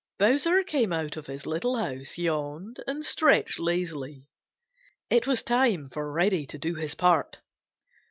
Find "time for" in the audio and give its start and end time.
5.43-6.11